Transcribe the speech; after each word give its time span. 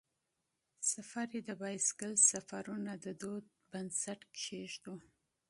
سفر 0.93 1.27
یې 1.35 1.41
د 1.49 1.51
بایسکل 1.61 2.13
سفرونو 2.29 2.93
د 3.03 3.07
دود 3.21 3.45
بنسټ 3.71 4.21
کیښود. 4.37 5.01